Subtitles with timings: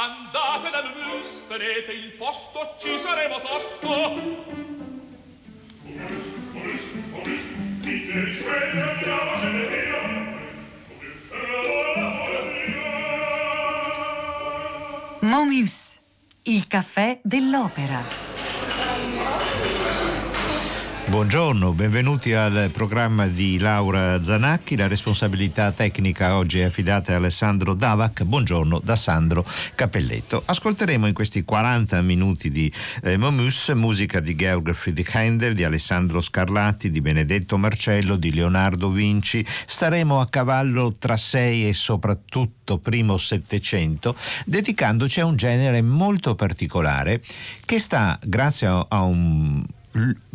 [0.00, 3.88] Andate dal mus, tenete il posto, ci saremo tosto.
[15.20, 16.00] Momus,
[16.44, 18.29] il caffè dell'opera.
[21.10, 24.76] Buongiorno, benvenuti al programma di Laura Zanacchi.
[24.76, 28.22] La responsabilità tecnica oggi è affidata a Alessandro Davac.
[28.22, 29.44] Buongiorno da Sandro
[29.74, 30.40] Capelletto.
[30.46, 36.20] Ascolteremo in questi 40 minuti di eh, Momus musica di Georg Friedrich Händel, di Alessandro
[36.20, 39.44] Scarlatti, di Benedetto Marcello, di Leonardo Vinci.
[39.66, 44.14] Staremo a cavallo tra sei e soprattutto primo Settecento,
[44.46, 47.20] dedicandoci a un genere molto particolare
[47.64, 49.64] che sta, grazie a un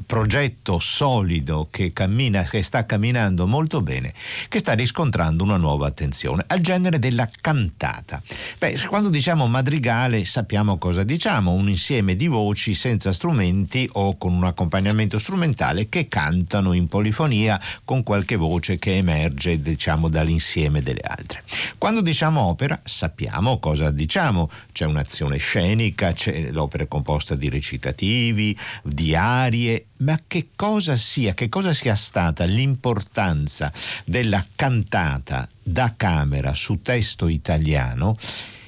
[0.05, 4.13] progetto solido che, cammina, che sta camminando molto bene,
[4.49, 8.21] che sta riscontrando una nuova attenzione al genere della cantata.
[8.57, 14.33] Beh, quando diciamo madrigale sappiamo cosa diciamo, un insieme di voci senza strumenti o con
[14.33, 21.01] un accompagnamento strumentale che cantano in polifonia con qualche voce che emerge diciamo dall'insieme delle
[21.03, 21.43] altre.
[21.77, 29.15] Quando diciamo opera sappiamo cosa diciamo, c'è un'azione scenica, c'è l'opera composta di recitativi, di
[29.45, 33.71] arie, ma che cosa sia, che cosa sia stata l'importanza
[34.05, 38.15] della cantata da camera su testo italiano?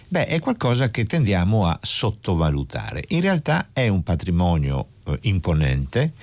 [0.09, 3.03] Beh, è qualcosa che tendiamo a sottovalutare.
[3.09, 6.13] In realtà è un patrimonio eh, imponente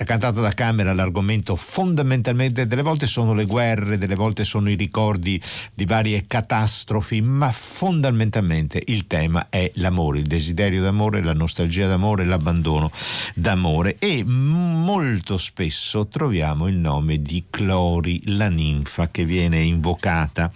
[0.06, 5.42] cantata da camera l'argomento fondamentalmente delle volte sono le guerre, delle volte sono i ricordi
[5.74, 12.26] di varie catastrofi, ma fondamentalmente il tema è l'amore, il desiderio d'amore, la nostalgia d'amore,
[12.26, 12.92] l'abbandono
[13.34, 20.52] d'amore e molto spesso troviamo il nome di Clori, la ninfa che viene invocata.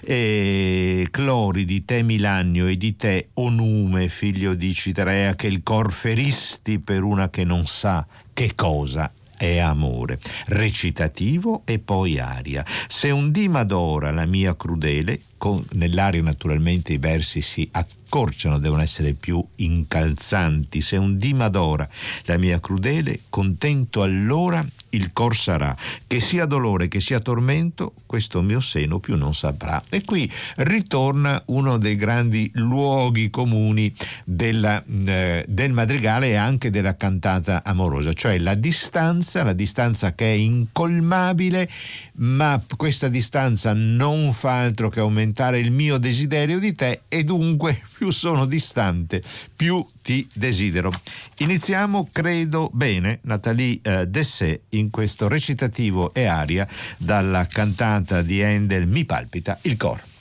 [0.00, 5.92] E Clori di te Milagno e di te Onume, figlio di Citrea, che il cor
[5.92, 12.64] feristi per una che non sa che cosa è amore, recitativo e poi aria.
[12.88, 18.82] Se un dì m'adora la mia crudele, con, nell'aria naturalmente i versi si accorciano, devono
[18.82, 20.80] essere più incalzanti.
[20.80, 21.88] Se un dì m'adora
[22.24, 24.64] la mia crudele, contento allora
[24.94, 29.82] il cor sarà, che sia dolore, che sia tormento, questo mio seno più non saprà.
[29.88, 33.92] E qui ritorna uno dei grandi luoghi comuni
[34.24, 40.26] della, eh, del madrigale e anche della cantata amorosa, cioè la distanza, la distanza che
[40.26, 41.68] è incolmabile,
[42.16, 47.82] ma questa distanza non fa altro che aumentare il mio desiderio di te e dunque
[47.96, 49.22] più sono distante,
[49.64, 50.92] più ti desidero.
[51.38, 58.86] Iniziamo, credo bene, Nathalie eh, Dessé in questo recitativo e aria dalla cantata di Handel
[58.86, 60.13] Mi palpita il cor.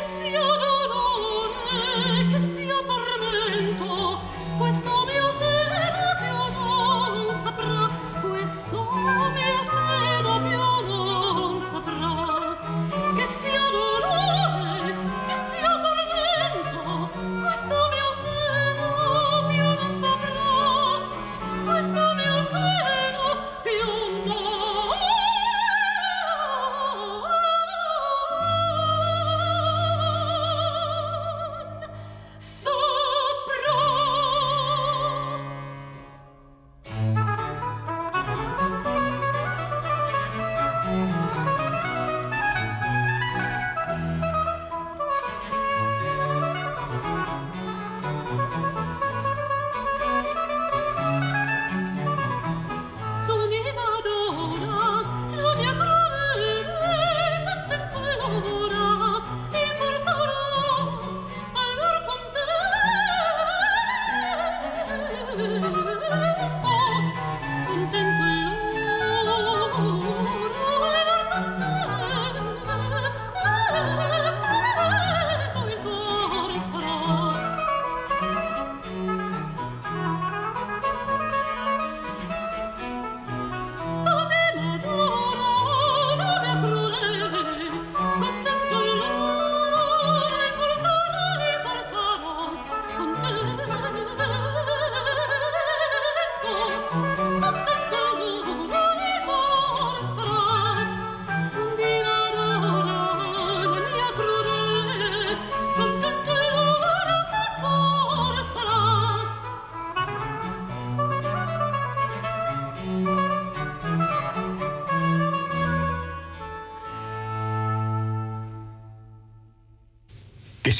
[0.00, 0.49] Che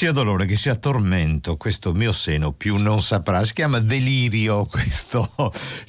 [0.00, 3.44] sia dolore, che sia tormento, questo mio seno più non saprà.
[3.44, 5.30] Si chiama Delirio questo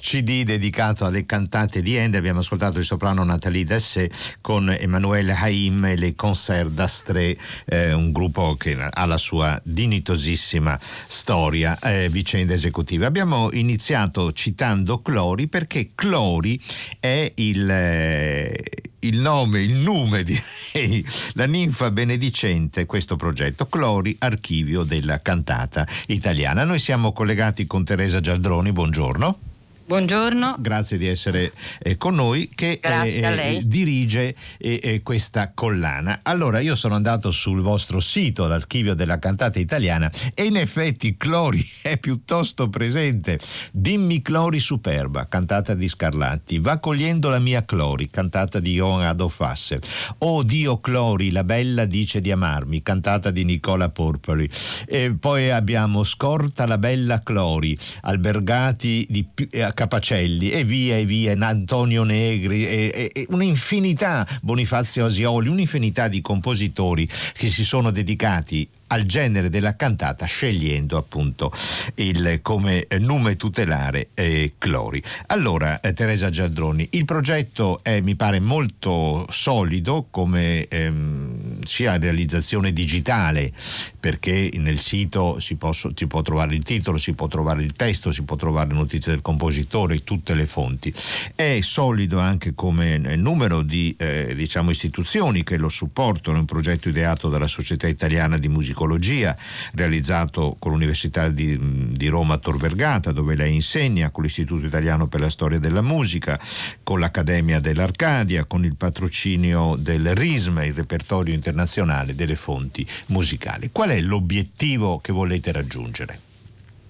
[0.02, 2.18] CD dedicato alle cantanti di Ende.
[2.18, 4.12] Abbiamo ascoltato il soprano Nathalie Dessé
[4.42, 10.78] con Emanuele Haim e le Concert d'Astré, eh, un gruppo che ha la sua dignitosissima
[11.08, 13.06] storia, eh, vicende esecutive.
[13.06, 16.60] Abbiamo iniziato citando Clori perché Clori
[17.00, 17.70] è il...
[17.70, 25.88] Eh, il nome, il nome direi, la ninfa benedicente questo progetto, Clori, archivio della cantata
[26.08, 26.64] italiana.
[26.64, 29.51] Noi siamo collegati con Teresa Gialdroni, buongiorno.
[29.92, 30.56] Buongiorno.
[30.58, 36.22] Grazie di essere eh, con noi che eh, eh, dirige eh, eh, questa collana.
[36.24, 41.62] Allora, io sono andato sul vostro sito, l'archivio della cantata italiana, e in effetti Clori
[41.84, 43.38] è piuttosto presente.
[43.74, 46.60] Dimmi Clori superba, cantata di Scarlatti.
[46.60, 49.82] Va cogliendo la mia Clori, cantata di Johan Adolf Hasse.
[50.20, 54.50] Oh Dio Clori, la bella dice di amarmi, cantata di Nicola Porpoli.
[54.88, 61.34] E poi abbiamo Scorta la bella Clori, albergati di eh, Capacelli e via e via,
[61.40, 68.70] Antonio Negri e, e, e un'infinità, Bonifazio Asioli, un'infinità di compositori che si sono dedicati
[68.92, 71.52] al genere della cantata scegliendo appunto
[71.96, 75.02] il, come nome tutelare eh, Clori.
[75.28, 82.74] Allora, eh, Teresa Gialdroni, il progetto è mi pare molto solido come ehm, sia realizzazione
[82.74, 83.52] digitale
[84.00, 88.12] perché nel sito si, posso, si, può trovare il titolo, si può trovare il testo,
[88.12, 90.94] si può trovare notizie del compositore, tutte le fonti.
[91.36, 97.30] È solido anche come numero di eh, diciamo, istituzioni che lo supportano, un progetto ideato
[97.30, 99.38] dalla Società Italiana di Musicologia psicologia
[99.74, 101.58] realizzato con l'Università di,
[101.92, 106.40] di, Roma Tor Vergata dove lei insegna, con l'Istituto Italiano per la Storia della Musica,
[106.82, 113.70] con l'Accademia dell'Arcadia, con il patrocinio del RISM, il repertorio internazionale delle fonti musicali.
[113.72, 116.31] Qual è l'obiettivo che volete raggiungere?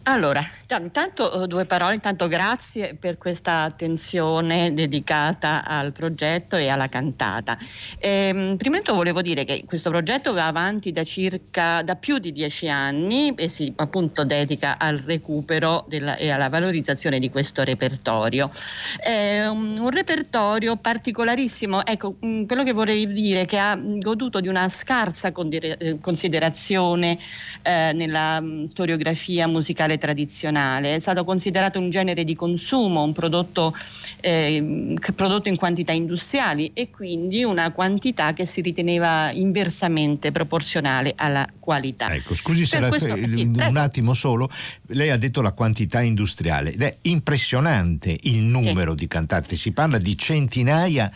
[0.04, 0.44] Allora,
[0.80, 7.56] intanto eh, due parole, intanto grazie per questa attenzione dedicata al progetto e alla cantata.
[8.00, 12.18] Ehm, prima di tutto volevo dire che questo progetto va avanti da circa da più
[12.18, 17.64] di dieci anni e si appunto dedica al recupero della, e alla valorizzazione di questo
[17.64, 18.50] repertorio.
[18.98, 24.40] È un, un repertorio particolarissimo, ecco, mm, quello che vorrei dire è che ha goduto
[24.40, 27.20] di una scarsa eh, considerazione
[27.62, 33.14] eh, nella mm, storiografia musicale musicale tradizionale, è stato considerato un genere di consumo, un
[33.14, 33.76] prodotto,
[34.20, 41.48] eh, prodotto in quantità industriali e quindi una quantità che si riteneva inversamente proporzionale alla
[41.60, 42.14] qualità.
[42.14, 43.80] Ecco, scusi se questo, la, sì, un prego.
[43.80, 44.50] attimo solo,
[44.88, 48.98] lei ha detto la quantità industriale ed è impressionante il numero sì.
[48.98, 51.12] di cantanti, si parla di centinaia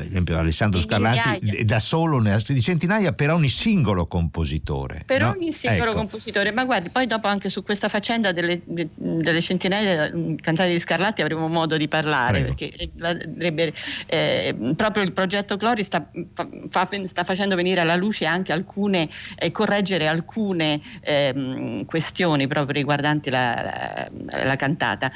[0.00, 5.02] per esempio Alessandro Scarlatti da solo ne ha di centinaia per ogni singolo compositore.
[5.04, 5.30] Per no?
[5.30, 5.98] ogni singolo ecco.
[5.98, 10.78] compositore, ma guardi, poi dopo anche su questa faccenda delle, delle centinaia di cantanti di
[10.78, 12.54] Scarlatti avremo modo di parlare, Prego.
[12.54, 12.90] perché
[14.06, 16.10] eh, proprio il progetto Clori sta,
[16.68, 23.28] fa, sta, facendo venire alla luce anche alcune, eh, correggere alcune eh, questioni proprio riguardanti
[23.28, 25.12] la, la, la cantata.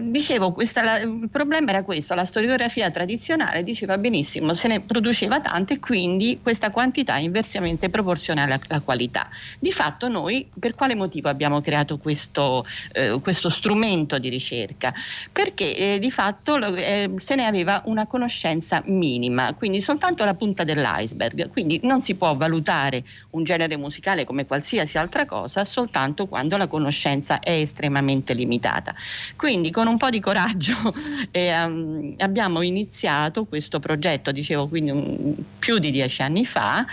[0.00, 5.40] dicevo, questa, la, il problema era questo, la storiografia tradizionale diceva benissimo, se ne produceva
[5.40, 9.28] tante quindi questa quantità è inversamente proporzionale alla qualità.
[9.58, 14.94] Di fatto noi per quale motivo abbiamo creato questo, eh, questo strumento di ricerca?
[15.32, 20.64] Perché eh, di fatto eh, se ne aveva una conoscenza minima, quindi soltanto la punta
[20.64, 26.56] dell'iceberg, quindi non si può valutare un genere musicale come qualsiasi altra cosa soltanto quando
[26.56, 28.94] la conoscenza è estremamente limitata.
[29.36, 30.76] Quindi con un po' di coraggio
[31.32, 36.86] um, abbiamo iniziato questo progetto, dicevo quindi un, più di dieci anni fa,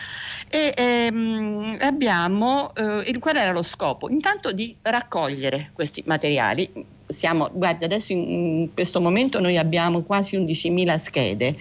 [0.48, 4.10] e ehm, abbiamo, eh, qual era lo scopo?
[4.10, 10.38] Intanto di raccogliere questi materiali, siamo, guarda, adesso in, in, questo momento noi abbiamo quasi
[10.38, 11.56] 11.000 schede,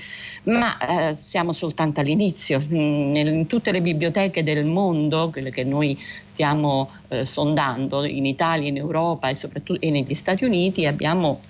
[0.44, 2.62] ma eh, siamo soltanto all'inizio.
[2.68, 8.68] In, in, tutte le biblioteche del mondo, quelle che noi stiamo eh, sondando in Italia,
[8.68, 11.40] in Europa e soprattutto e negli Stati Uniti, abbiamo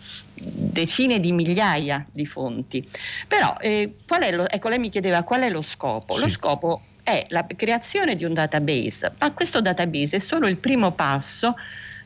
[0.44, 2.86] decine di migliaia di fonti.
[3.26, 6.14] Però, eh, qual è lo, ecco, lei mi chiedeva qual è lo scopo.
[6.14, 6.20] Sì.
[6.22, 10.92] Lo scopo è la creazione di un database, ma questo database è solo il primo
[10.92, 11.54] passo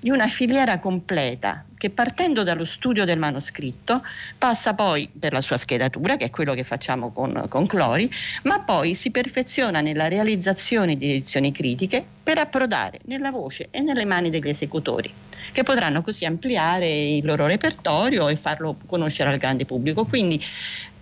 [0.01, 4.03] di una filiera completa che partendo dallo studio del manoscritto
[4.37, 8.11] passa poi per la sua schedatura, che è quello che facciamo con, con Clori,
[8.43, 14.05] ma poi si perfeziona nella realizzazione di edizioni critiche per approdare nella voce e nelle
[14.05, 15.11] mani degli esecutori,
[15.53, 20.05] che potranno così ampliare il loro repertorio e farlo conoscere al grande pubblico.
[20.05, 20.45] Quindi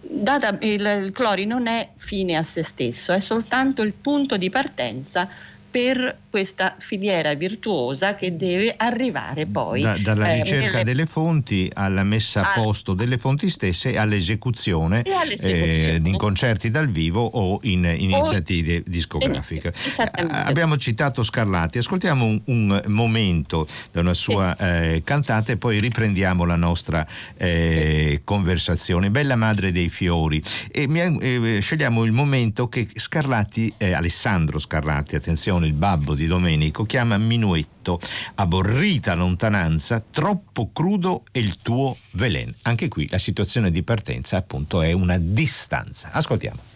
[0.01, 4.51] data, il, il Clori non è fine a se stesso, è soltanto il punto di
[4.51, 5.29] partenza
[5.77, 9.83] per questa filiera virtuosa che deve arrivare poi.
[9.83, 10.85] Da, dalla eh, ricerca nelle...
[10.85, 15.95] delle fonti alla messa a posto delle fonti stesse e all'esecuzione, e all'esecuzione.
[15.97, 18.83] Eh, in concerti dal vivo o in, in iniziative o...
[18.87, 19.75] discografiche.
[19.87, 24.65] Eh, abbiamo citato Scarlatti, ascoltiamo un, un momento da una sua sì.
[24.65, 27.07] eh, cantata e poi riprendiamo la nostra
[27.37, 29.11] eh, conversazione.
[29.11, 30.43] Bella madre dei fiori.
[30.73, 36.85] E mi, eh, scegliamo il momento che Scarlatti, Alessandro Scarlatti, attenzione, il babbo di Domenico,
[36.85, 38.01] chiama Minuetto,
[38.37, 42.55] aborrita lontananza, troppo crudo è il tuo velen.
[42.63, 46.11] Anche qui la situazione di partenza appunto è una distanza.
[46.13, 46.76] Ascoltiamo.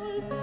[0.00, 0.41] myself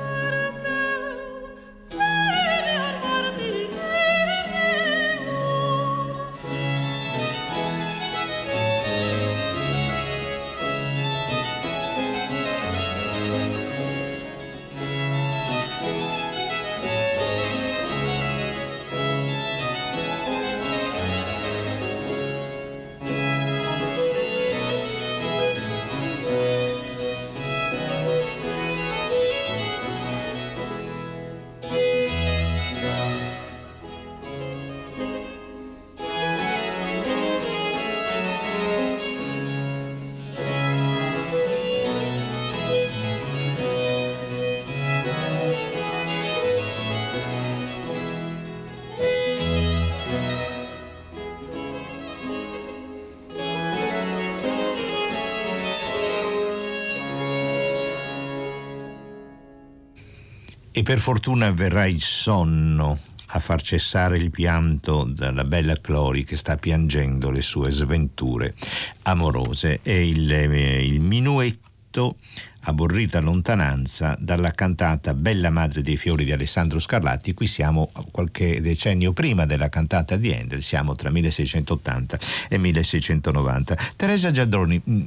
[60.80, 62.98] E per fortuna verrà il sonno
[63.32, 68.56] a far cessare il pianto della bella Clori che sta piangendo le sue sventure
[69.02, 69.82] amorose.
[69.84, 72.16] E il, eh, il minuetto
[72.62, 77.34] aborrita lontananza dalla cantata Bella Madre dei Fiori di Alessandro Scarlatti.
[77.34, 83.78] Qui siamo qualche decennio prima della cantata di Handel, siamo tra 1680 e 1690.
[83.96, 85.02] Teresa Giadroni, mm,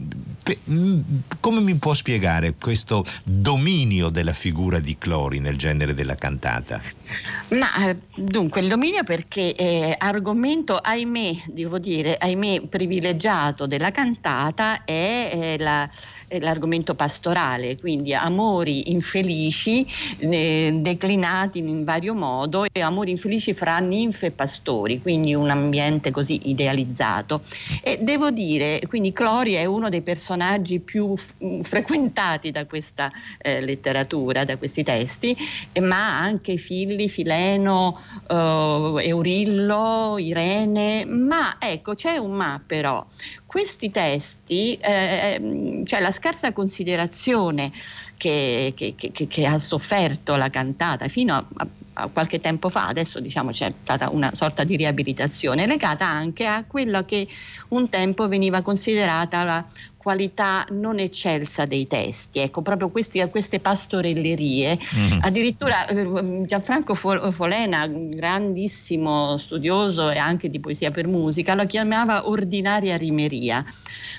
[1.40, 6.83] come mi può spiegare questo dominio della figura di Clori nel genere della cantata?
[7.50, 14.85] Ma eh, dunque il dominio perché eh, argomento, ahimè, devo dire, ahimè, privilegiato della cantata
[14.85, 15.88] è, è, la,
[16.26, 19.87] è l'argomento pastorale, quindi amori infelici
[20.18, 26.11] eh, declinati in vario modo e amori infelici fra ninfe e pastori, quindi un ambiente
[26.11, 27.42] così idealizzato.
[27.83, 30.32] E devo dire, quindi Clori è uno dei personaggi
[30.85, 35.37] più f- mm, frequentati da questa eh, letteratura, da questi testi,
[35.81, 43.05] ma anche Virgili, Fileno, uh, Eurillo, Irene, ma ecco c'è un ma però.
[43.47, 47.71] Questi testi, eh, ehm, cioè la scarsa considerazione
[48.16, 53.21] che, che, che, che, ha sofferto la cantata fino a, a qualche tempo fa, adesso
[53.21, 57.29] diciamo c'è stata una sorta di riabilitazione legata anche a quella che
[57.68, 59.66] un tempo veniva considerata la
[60.03, 64.77] qualità non eccelsa dei testi, ecco, proprio questi, queste pastorellerie.
[64.77, 65.19] Mm-hmm.
[65.23, 72.97] Addirittura eh, Gianfranco Folena, grandissimo studioso e anche di poesia per musica, lo chiamava ordinaria
[72.97, 73.65] rimeria.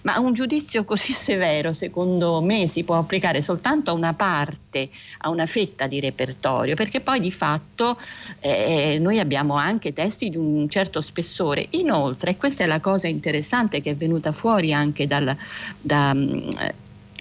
[0.04, 5.30] Ma un giudizio così severo, secondo me, si può applicare soltanto a una parte, a
[5.30, 7.98] una fetta di repertorio, perché poi di fatto
[8.39, 11.67] eh, noi abbiamo anche testi di un certo spessore.
[11.72, 15.36] Inoltre, questa è la cosa interessante che è venuta fuori anche dal,
[15.81, 16.13] da,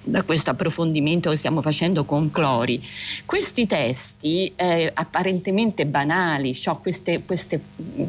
[0.03, 2.83] da questo approfondimento che stiamo facendo con Clori.
[3.25, 7.61] Questi testi eh, apparentemente banali, cioè queste, queste,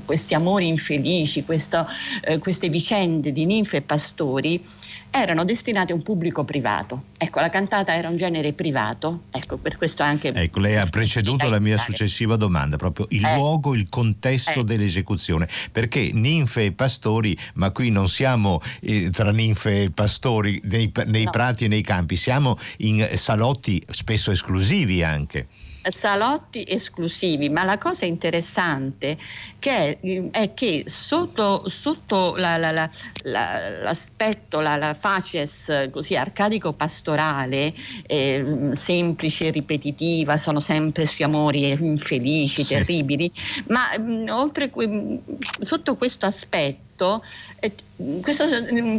[0.05, 1.85] questi amori infelici, questo,
[2.23, 4.63] eh, queste vicende di ninfe e pastori,
[5.15, 7.03] erano destinati a un pubblico privato.
[7.17, 10.33] Ecco, la cantata era un genere privato, ecco, per questo anche...
[10.33, 13.35] Ecco, lei ha preceduto la mia successiva domanda, proprio il eh.
[13.35, 14.63] luogo, il contesto eh.
[14.63, 20.91] dell'esecuzione, perché ninfe e pastori, ma qui non siamo eh, tra ninfe e pastori nei,
[21.05, 21.31] nei no.
[21.31, 25.47] prati e nei campi, siamo in salotti spesso esclusivi anche.
[25.85, 29.17] Salotti esclusivi, ma la cosa interessante
[29.59, 32.71] che è, è che sotto, sotto la, la,
[33.23, 37.73] la, l'aspetto, la, facies così arcadico-pastorale,
[38.07, 43.29] eh, semplice, ripetitiva, sono sempre sui amori infelici, terribili,
[43.67, 44.71] ma mh, oltre,
[45.61, 47.21] sotto questo aspetto
[47.59, 47.73] eh,
[48.21, 48.45] questo,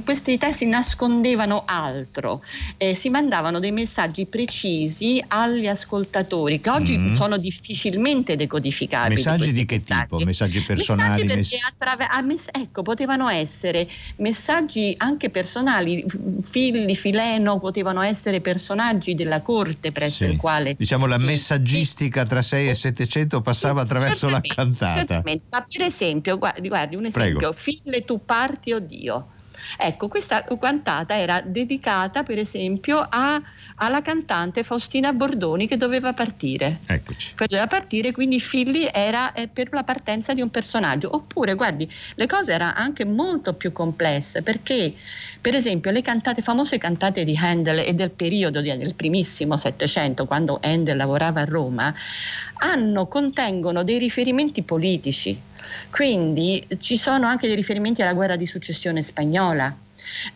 [0.04, 2.42] questi testi nascondevano altro,
[2.76, 7.12] eh, si mandavano dei messaggi precisi agli ascoltatori che oggi mm.
[7.12, 9.16] sono difficilmente decodificabili.
[9.16, 10.00] Messaggi di che messaggi.
[10.00, 10.18] tipo?
[10.18, 11.24] Messaggi personali?
[11.24, 16.04] Messaggi mess- attraver- mess- ecco, potevano essere messaggi anche personali,
[16.44, 20.30] figli, fileno, potevano essere personaggi della corte presso sì.
[20.30, 20.74] il quale...
[20.74, 21.24] Diciamo la sì.
[21.26, 25.22] messaggistica tra 6 e 700 passava attraverso la cantata.
[25.24, 27.52] Ma per esempio, guardi, guardi un esempio, Prego.
[27.52, 29.28] fille tu parti o Dio.
[29.76, 33.40] Ecco, questa cantata era dedicata per esempio a,
[33.76, 36.80] alla cantante Faustina Bordoni che doveva partire.
[36.86, 37.34] Eccoci.
[37.36, 41.14] Doveva partire, quindi Filli era eh, per la partenza di un personaggio.
[41.14, 44.94] Oppure, guardi, le cose erano anche molto più complesse perché,
[45.40, 50.26] per esempio, le cantate, famose cantate di Handel e del periodo di, del primissimo Settecento,
[50.26, 51.94] quando Handel lavorava a Roma,
[52.58, 55.52] hanno, contengono dei riferimenti politici
[55.90, 59.76] quindi ci sono anche dei riferimenti alla guerra di successione spagnola.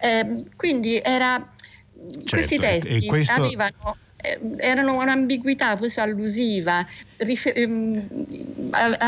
[0.01, 1.53] Eh, quindi era,
[2.11, 3.35] certo, questi testi questo...
[3.35, 6.85] avevano eh, erano un'ambiguità questa allusiva,
[7.19, 8.07] rifer- ehm,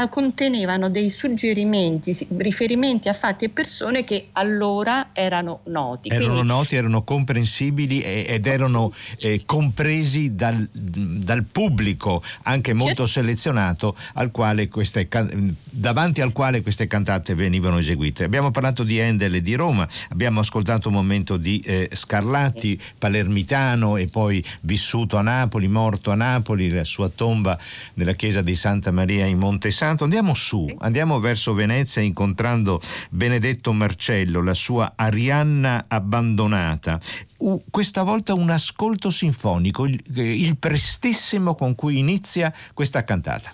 [0.09, 6.09] contenevano dei suggerimenti, riferimenti a fatti e persone che allora erano noti.
[6.09, 13.21] Erano Quindi, noti, erano comprensibili ed erano eh, compresi dal, dal, pubblico, anche molto certo.
[13.21, 14.31] selezionato, al
[14.69, 15.09] queste,
[15.65, 18.25] davanti al quale queste cantate venivano eseguite.
[18.25, 23.97] Abbiamo parlato di Endel e di Roma, abbiamo ascoltato un momento di eh, Scarlatti, palermitano
[23.97, 27.59] e poi vissuto a Napoli, morto a Napoli, la sua tomba
[28.01, 30.05] nella chiesa di Santa Maria in Monte Santo.
[30.05, 36.99] Andiamo su, andiamo verso Venezia incontrando Benedetto Marcello, la sua Arianna abbandonata.
[37.37, 43.53] Uh, questa volta un ascolto sinfonico, il, il prestissimo con cui inizia questa cantata.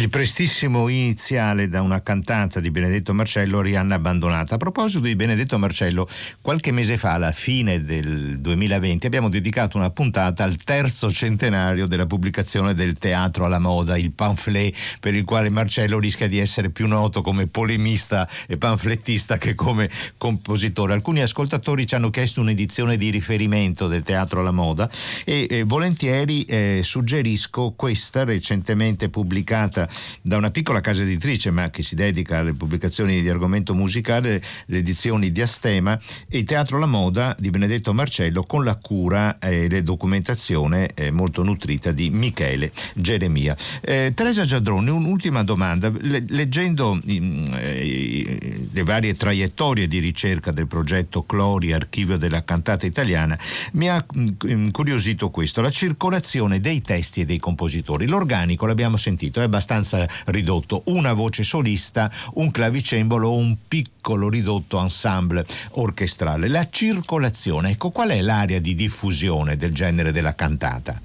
[0.00, 4.54] Il prestissimo iniziale da una cantata di Benedetto Marcello, Rihanna abbandonata.
[4.54, 6.08] A proposito di Benedetto Marcello,
[6.40, 12.06] qualche mese fa, alla fine del 2020, abbiamo dedicato una puntata al terzo centenario della
[12.06, 16.86] pubblicazione del Teatro alla Moda, il pamphlet per il quale Marcello rischia di essere più
[16.86, 20.94] noto come polemista e panflettista che come compositore.
[20.94, 24.88] Alcuni ascoltatori ci hanno chiesto un'edizione di riferimento del Teatro alla Moda
[25.26, 29.88] e eh, volentieri eh, suggerisco questa recentemente pubblicata
[30.22, 34.78] da una piccola casa editrice ma che si dedica alle pubblicazioni di argomento musicale, le
[34.78, 35.98] edizioni di Astema
[36.28, 41.10] e il Teatro La Moda di Benedetto Marcello con la cura e le documentazione eh,
[41.10, 43.56] molto nutrita di Michele Geremia.
[43.80, 45.90] Eh, Teresa Giadroni, un'ultima domanda.
[46.00, 52.86] Le, leggendo mm, eh, le varie traiettorie di ricerca del progetto Clori, archivio della cantata
[52.86, 53.38] italiana,
[53.72, 58.06] mi ha mm, incuriosito questo, la circolazione dei testi e dei compositori.
[58.06, 64.28] L'organico, l'abbiamo sentito, è abbastanza abbastanza ridotto, una voce solista, un clavicembalo o un piccolo
[64.28, 66.48] ridotto ensemble orchestrale.
[66.48, 71.00] La circolazione, ecco qual è l'area di diffusione del genere della cantata?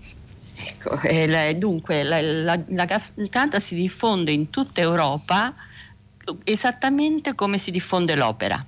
[0.57, 5.53] Ecco, eh, dunque la, la, la cantata si diffonde in tutta Europa
[6.43, 8.65] esattamente come si diffonde l'opera.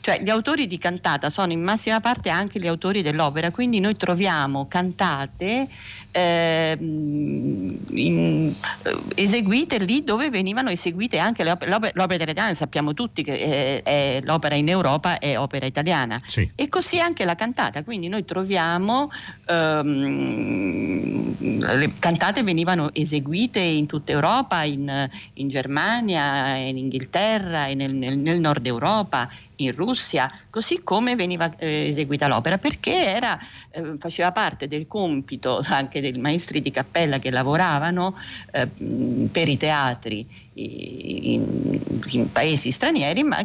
[0.00, 3.96] Cioè gli autori di cantata sono in massima parte anche gli autori dell'opera, quindi noi
[3.96, 5.68] troviamo cantate
[6.10, 11.70] eh, in, eh, eseguite lì dove venivano eseguite anche le opere.
[11.70, 16.48] L'opera, l'opera italiana, sappiamo tutti che è, è, l'opera in Europa è opera italiana sì.
[16.54, 19.10] e così anche la cantata, quindi noi troviamo
[19.46, 28.18] ehm, le cantate venivano eseguite in tutta Europa, in, in Germania, in Inghilterra, nel, nel,
[28.18, 33.38] nel nord Europa, in Russia, così come veniva eh, eseguita l'opera, perché era,
[33.70, 38.16] eh, faceva parte del compito anche dei maestri di cappella che lavoravano
[38.52, 43.42] eh, per i teatri in, in, paesi stranieri, ma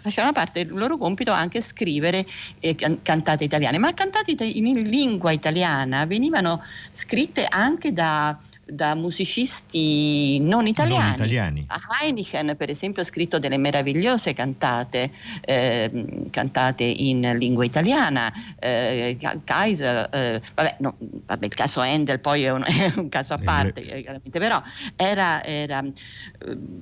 [0.00, 2.26] facevano parte del loro compito anche scrivere
[2.58, 3.78] eh, cantate italiane.
[3.78, 8.36] Ma cantate in lingua italiana venivano scritte anche da
[8.70, 11.04] da musicisti non italiani.
[11.04, 11.66] non italiani.
[12.00, 15.10] Heineken, per esempio, ha scritto delle meravigliose cantate,
[15.42, 18.32] eh, cantate in lingua italiana.
[18.58, 23.34] Eh, Kaiser, eh, vabbè, no, vabbè, il caso Handel poi è un, è un caso
[23.34, 24.62] a eh, parte, chiaramente, però
[24.96, 25.84] era, era,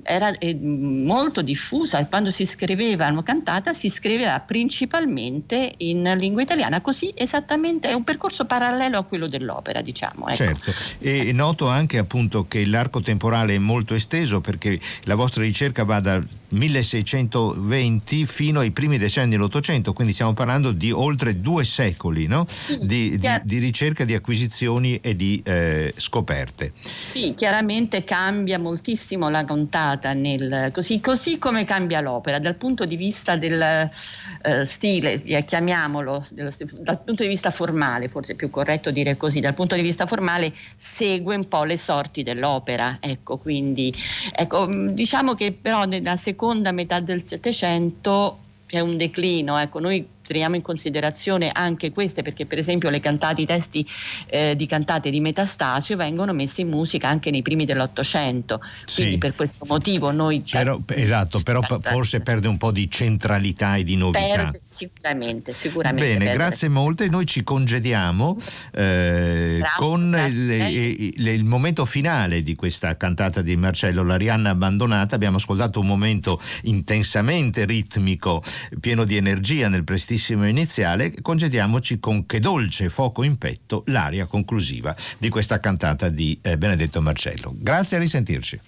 [0.03, 6.41] era eh, molto diffusa e quando si scriveva una cantata si scriveva principalmente in lingua
[6.41, 10.27] italiana, così esattamente è un percorso parallelo a quello dell'opera, diciamo.
[10.27, 10.35] Ecco.
[10.35, 15.43] Certo, e noto anche anche appunto che l'arco temporale è molto esteso perché la vostra
[15.43, 21.63] ricerca va dal 1620 fino ai primi decenni dell'Ottocento, quindi stiamo parlando di oltre due
[21.63, 22.45] secoli no?
[22.47, 26.71] sì, di, di, di, ricerca, di acquisizioni e di eh, scoperte.
[26.75, 32.95] Sì, chiaramente cambia moltissimo la contata, nel, così, così, come cambia l'opera, dal punto di
[32.95, 38.49] vista del eh, stile, eh, chiamiamolo, dello, dal punto di vista formale, forse è più
[38.49, 43.37] corretto dire così, dal punto di vista formale segue un po' le sorti dell'opera, ecco,
[43.37, 43.93] quindi
[44.35, 50.07] ecco, diciamo che però nella seconda seconda metà del Settecento c'è un declino, ecco, noi
[50.33, 53.85] teniamo in considerazione anche queste perché per esempio le cantate, i testi
[54.27, 58.61] eh, di cantate di Metastasio vengono messi in musica anche nei primi dell'Ottocento,
[58.93, 59.17] quindi sì.
[59.17, 60.43] per questo motivo noi...
[60.49, 64.19] Però, esatto, però p- forse perde un po' di centralità e di novità.
[64.19, 66.07] Perde, sicuramente, sicuramente.
[66.07, 66.37] Bene, perde.
[66.37, 68.37] grazie molte, noi ci congediamo
[68.73, 70.67] eh, grazie, con grazie.
[70.67, 75.87] Il, il, il, momento finale di questa cantata di Marcello L'Arianna abbandonata, abbiamo ascoltato un
[75.87, 78.43] momento intensamente ritmico,
[78.79, 84.25] pieno di energia nel prestigio bellissimo iniziale, congediamoci con Che dolce fuoco in petto, l'aria
[84.25, 87.53] conclusiva di questa cantata di eh, Benedetto Marcello.
[87.55, 88.59] Grazie a risentirci.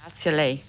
[0.00, 0.62] Grazie a lei.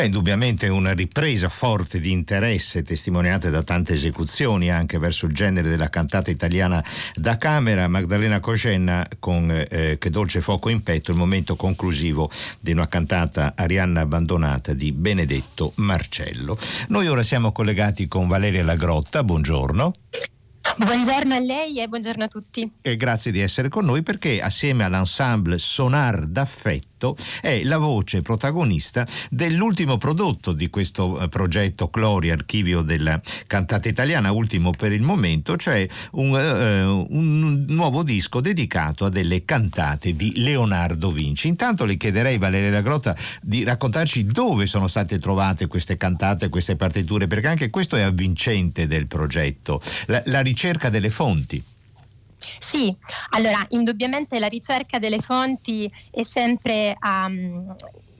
[0.00, 5.68] C'è indubbiamente una ripresa forte di interesse testimoniata da tante esecuzioni anche verso il genere
[5.68, 6.82] della cantata italiana
[7.14, 7.86] da camera.
[7.86, 12.30] Magdalena Cogenna con eh, Che dolce fuoco in petto, il momento conclusivo
[12.60, 16.56] di una cantata arianna abbandonata di Benedetto Marcello.
[16.88, 19.92] Noi ora siamo collegati con Valeria Lagrotta, buongiorno.
[20.78, 22.72] Buongiorno a lei e buongiorno a tutti.
[22.80, 26.89] E grazie di essere con noi perché assieme all'ensemble Sonar d'affetto
[27.40, 34.30] è la voce protagonista dell'ultimo prodotto di questo eh, progetto Clori, archivio della cantata italiana,
[34.32, 40.32] ultimo per il momento, cioè un, uh, un nuovo disco dedicato a delle cantate di
[40.36, 41.48] Leonardo Vinci.
[41.48, 46.76] Intanto le chiederei, Valeria La Grotta, di raccontarci dove sono state trovate queste cantate, queste
[46.76, 49.80] partiture, perché anche questo è avvincente del progetto.
[50.06, 51.62] La, la ricerca delle fonti.
[52.58, 52.94] Sì,
[53.30, 57.74] allora indubbiamente la ricerca delle fonti è sempre um,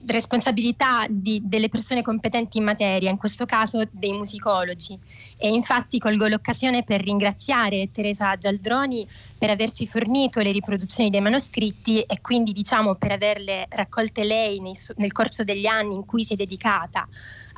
[0.05, 4.97] responsabilità di, delle persone competenti in materia, in questo caso dei musicologi.
[5.37, 9.07] E infatti colgo l'occasione per ringraziare Teresa Gialdroni
[9.37, 14.73] per averci fornito le riproduzioni dei manoscritti e quindi diciamo per averle raccolte lei nei,
[14.97, 17.07] nel corso degli anni in cui si è dedicata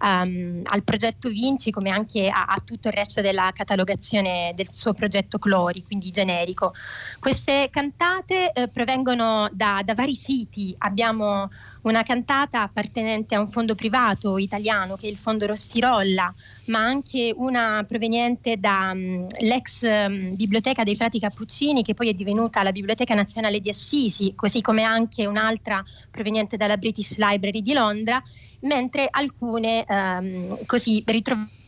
[0.02, 4.94] um, al progetto Vinci come anche a, a, tutto il resto della catalogazione del suo
[4.94, 6.74] progetto Clori, quindi generico.
[7.20, 11.50] Queste cantate eh, provengono da, da vari siti, abbiamo
[11.84, 16.34] una cantata appartenente a un fondo privato italiano che è il fondo Rostirolla,
[16.66, 22.64] ma anche una proveniente dall'ex um, um, biblioteca dei frati Cappuccini che poi è divenuta
[22.64, 28.22] la Biblioteca Nazionale di Assisi, così come anche un'altra proveniente dalla British Library di Londra,
[28.62, 31.62] mentre alcune um, così ritrovate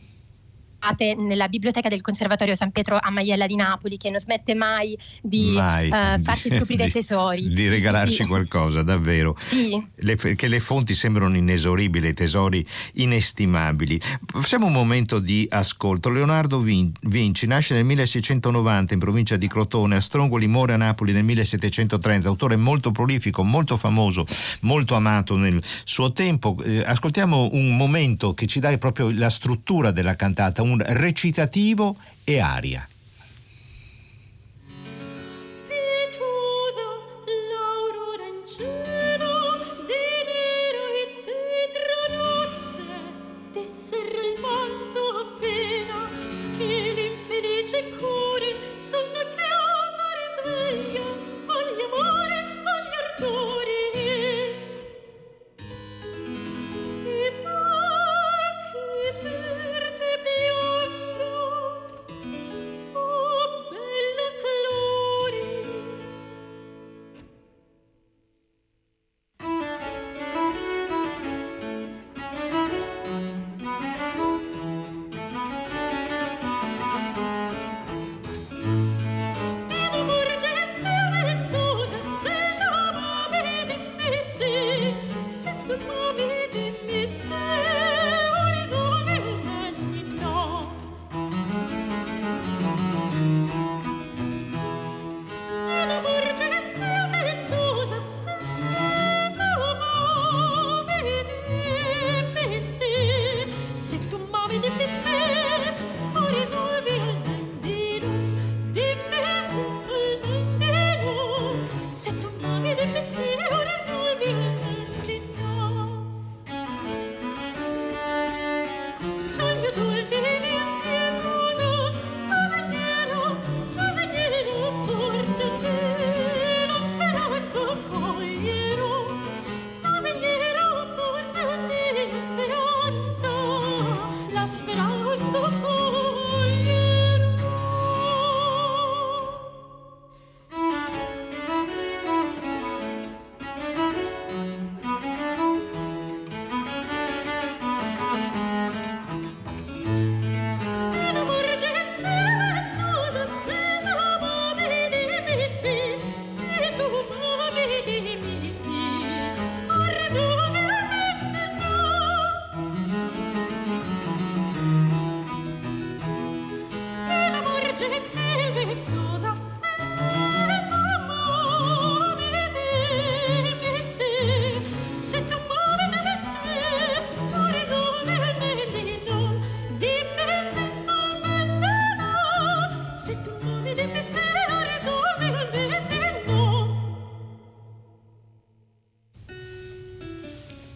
[1.17, 5.51] nella biblioteca del Conservatorio San Pietro a Maiella di Napoli, che non smette mai di
[5.51, 5.89] mai.
[5.89, 7.49] Uh, farci scoprire di, tesori.
[7.49, 8.26] Di regalarci sì.
[8.26, 9.36] qualcosa, davvero.
[9.39, 9.84] Sì.
[9.95, 13.99] Le, che le fonti sembrano inesauribili, tesori inestimabili.
[14.26, 16.09] Facciamo un momento di ascolto.
[16.09, 21.23] Leonardo Vinci nasce nel 1690 in provincia di Crotone, a Strongoli muore a Napoli nel
[21.23, 24.26] 1730, autore molto prolifico, molto famoso,
[24.61, 26.57] molto amato nel suo tempo.
[26.63, 31.95] Eh, ascoltiamo un momento che ci dà proprio la struttura della cantata, un recitativo
[32.26, 32.88] e aria.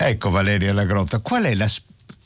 [0.09, 1.69] Ecco Valeria Lagrotta, qual è la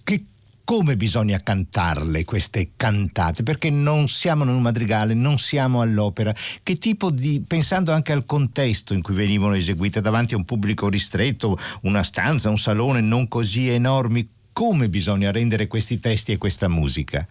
[0.06, 0.24] che
[0.64, 3.44] come bisogna cantarle queste cantate?
[3.44, 6.34] Perché non siamo in un madrigale, non siamo all'opera.
[6.64, 10.88] Che tipo di, pensando anche al contesto in cui venivano eseguite davanti a un pubblico
[10.88, 16.70] ristretto, una stanza, un salone non così enormi, come bisogna rendere questi testi e questa
[16.70, 17.28] musica?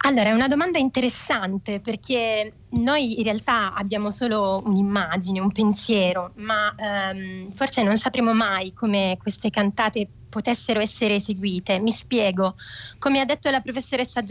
[0.00, 6.72] Allora, è una domanda interessante perché noi in realtà abbiamo solo un'immagine, un pensiero, ma
[6.76, 11.78] ehm, forse non sapremo mai come queste cantate potessero essere eseguite.
[11.80, 12.54] Mi spiego.
[12.98, 14.22] Come ha detto la professoressa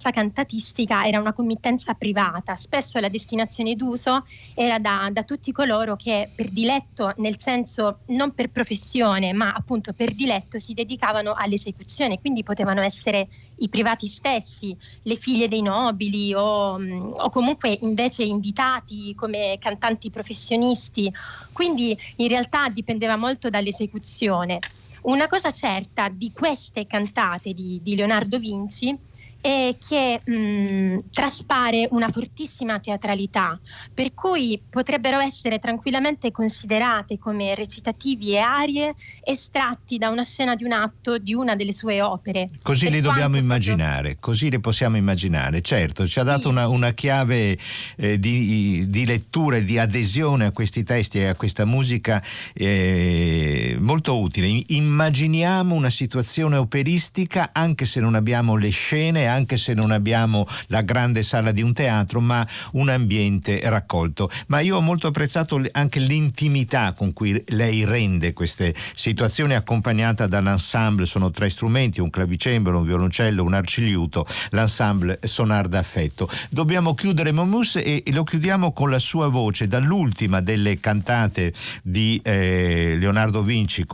[0.00, 4.22] Gialdo cantatistica era una committenza privata, spesso la destinazione d'uso
[4.54, 9.92] era da, da, tutti coloro che per diletto, nel senso non per professione, ma appunto
[9.92, 13.28] per diletto si dedicavano all'esecuzione, quindi potevano essere
[13.58, 21.12] i privati stessi, le figlie dei nobili o, o comunque invece invitati come cantanti professionisti,
[21.52, 24.60] quindi in realtà dipendeva molto dall'esecuzione.
[25.02, 28.98] Una cosa certa di queste cantate di, di Leonardo Vinci
[29.40, 33.58] e che mh, traspare una fortissima teatralità,
[33.92, 40.64] per cui potrebbero essere tranquillamente considerate come recitativi e arie estratti da una scena di
[40.64, 42.50] un atto di una delle sue opere.
[42.62, 45.62] Così le dobbiamo immaginare, così le possiamo immaginare.
[45.62, 46.48] Certo, ci ha dato sì.
[46.48, 47.56] una, una, chiave
[47.96, 52.22] eh, di, di, lettura e di adesione a questi testi e a questa musica
[52.52, 54.64] eh, molto utile.
[54.66, 60.82] Immaginiamo una situazione operistica anche se non abbiamo le scene anche se non abbiamo la
[60.82, 64.30] grande sala di un teatro, ma un ambiente raccolto.
[64.48, 71.06] Ma io ho molto apprezzato anche l'intimità con cui lei rende queste situazioni accompagnata dall'ensemble,
[71.06, 76.28] sono tre strumenti, un clavicembalo, un violoncello, un arcigliuto, l'ensemble Sonar d'affetto.
[76.48, 81.52] Dobbiamo chiudere Momus e lo chiudiamo con la sua voce, dall'ultima delle cantate
[81.82, 83.86] di eh, Leonardo Vinci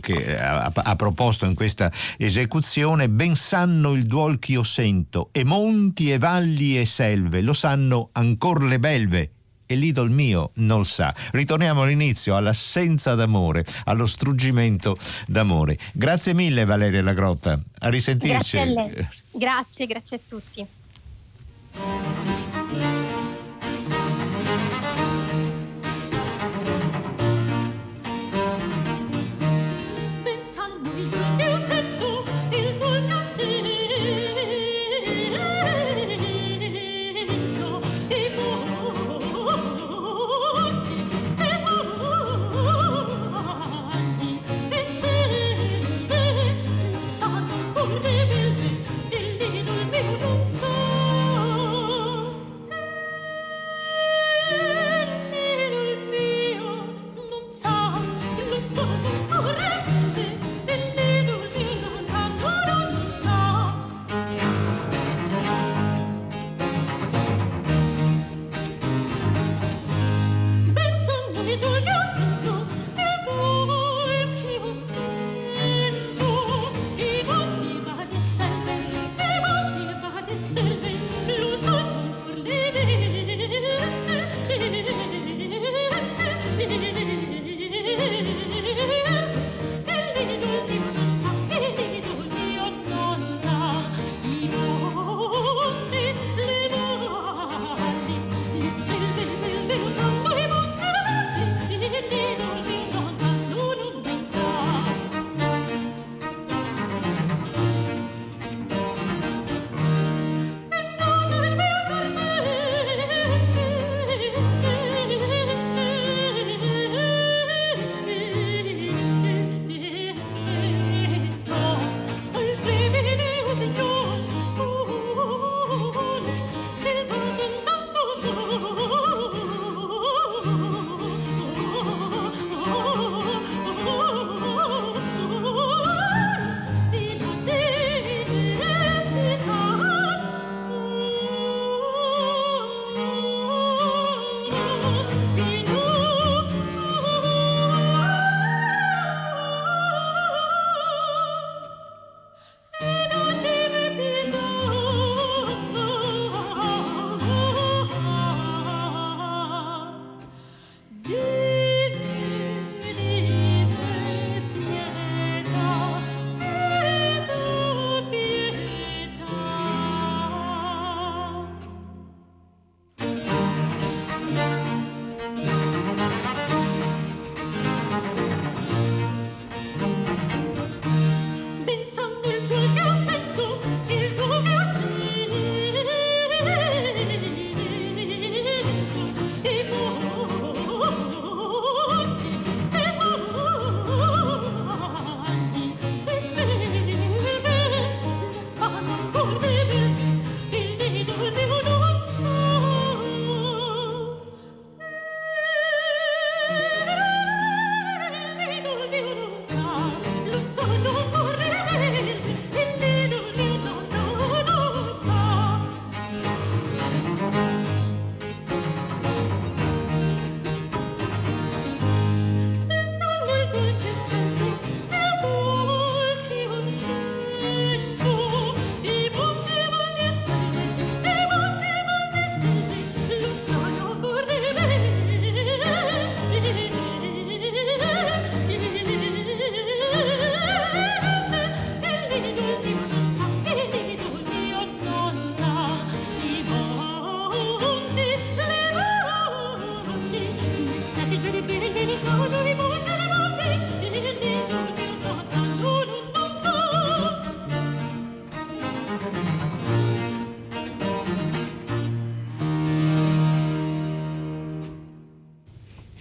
[0.00, 6.12] che ha, ha proposto in questa esecuzione, ben sanno il duol ch'io sento, e monti
[6.12, 9.30] e valli e selve, lo sanno ancor le belve,
[9.66, 11.14] e l'idol mio non sa.
[11.32, 14.96] Ritorniamo all'inizio, all'assenza d'amore, allo struggimento
[15.26, 15.78] d'amore.
[15.92, 18.56] Grazie mille Valeria Lagrotta, a risentirci.
[18.56, 19.08] Grazie a lei.
[19.32, 20.66] Grazie, grazie a tutti.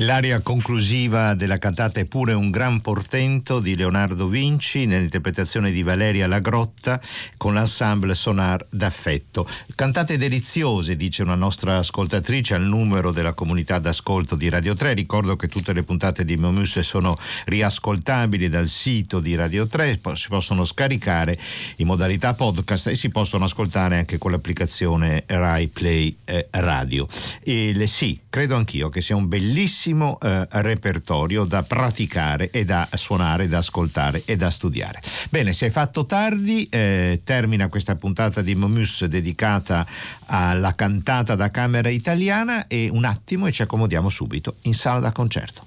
[0.08, 6.28] L'aria conclusiva della cantata è pure un gran portento di Leonardo Vinci nell'interpretazione di Valeria
[6.28, 6.98] La Grotta
[7.36, 9.46] con l'ensemble Sonar d'affetto.
[9.76, 14.94] Cantate deliziose, dice una nostra ascoltatrice al numero della comunità d'ascolto di Radio 3.
[14.94, 20.30] Ricordo che tutte le puntate di Momus sono riascoltabili dal sito di Radio 3, si
[20.30, 21.38] possono scaricare
[21.78, 27.06] in modalità podcast e si possono ascoltare anche con l'applicazione Rai Play eh, Radio.
[27.44, 32.64] E le, sì, credo anch'io che sia un bellissimo bellissimo eh, repertorio da praticare e
[32.64, 35.02] da suonare, da ascoltare e da studiare.
[35.30, 39.86] Bene, si è fatto tardi, eh, termina questa puntata di Momus dedicata
[40.26, 45.12] alla cantata da camera italiana e un attimo e ci accomodiamo subito in sala da
[45.12, 45.66] concerto.